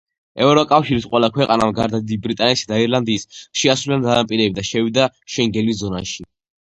ევროკავშირის 0.43 1.03
ყველა 1.09 1.27
ქვეყანამ 1.35 1.73
გარდა 1.81 1.99
დიდი 2.07 2.17
ბრიტანეთისა 2.23 2.71
და 2.71 2.79
ირლანდიის, 2.85 3.29
შეასრულა 3.63 4.01
დანაპირები 4.07 4.57
და 4.61 4.65
შევიდა 4.71 5.07
შენგენის 5.35 5.83
ზონაში. 5.85 6.31